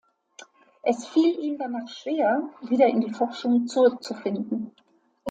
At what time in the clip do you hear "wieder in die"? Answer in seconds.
2.63-3.13